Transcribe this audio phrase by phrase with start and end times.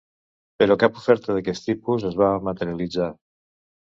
[0.61, 3.13] Però cap oferta d'aquest tipus es va materialitzar.